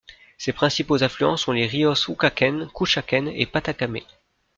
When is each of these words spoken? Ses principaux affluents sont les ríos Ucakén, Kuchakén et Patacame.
Ses 0.39 0.51
principaux 0.51 1.03
affluents 1.03 1.37
sont 1.37 1.51
les 1.51 1.67
ríos 1.67 2.07
Ucakén, 2.09 2.67
Kuchakén 2.73 3.27
et 3.27 3.45
Patacame. 3.45 3.99